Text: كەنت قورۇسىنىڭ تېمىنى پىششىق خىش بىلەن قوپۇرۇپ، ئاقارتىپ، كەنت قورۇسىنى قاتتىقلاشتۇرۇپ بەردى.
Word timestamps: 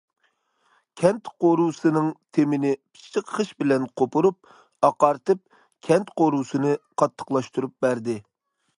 كەنت 1.01 1.29
قورۇسىنىڭ 1.43 2.07
تېمىنى 2.37 2.71
پىششىق 2.95 3.29
خىش 3.35 3.53
بىلەن 3.61 3.87
قوپۇرۇپ، 4.03 4.53
ئاقارتىپ، 4.89 5.47
كەنت 5.91 6.13
قورۇسىنى 6.23 6.77
قاتتىقلاشتۇرۇپ 7.03 7.81
بەردى. 7.87 8.23